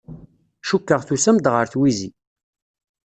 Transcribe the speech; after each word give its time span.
Cukkeɣ 0.67 1.01
tusam-d 1.07 1.45
ɣer 1.53 1.65
twizi. 1.71 2.09